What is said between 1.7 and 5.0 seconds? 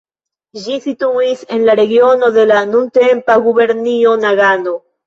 regiono de la nuntempa gubernio Nagano.